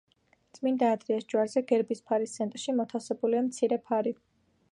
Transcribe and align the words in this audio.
წმიდა 0.57 0.87
ანდრიას 0.93 1.27
ჯვარზე, 1.33 1.63
გერბის 1.73 2.01
ფარის 2.09 2.35
ცენტრში, 2.39 2.75
მოთავსებულია 2.79 3.45
მცირე 3.51 3.81
ფარი. 3.91 4.19